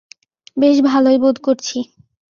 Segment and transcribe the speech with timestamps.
[0.57, 1.77] বেশ ভালই বোধ করছি।